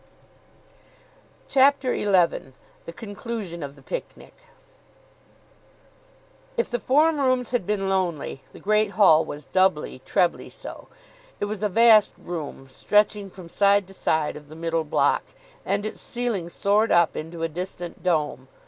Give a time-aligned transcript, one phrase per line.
[1.47, 2.53] CHAPTER XI
[2.85, 4.33] THE CONCLUSION OF THE PICNIC
[6.57, 10.87] If the form rooms had been lonely, the Great Hall was doubly, trebly, so.
[11.39, 15.23] It was a vast room, stretching from side to side of the middle block,
[15.63, 18.47] and its ceiling soared up into a distant dome.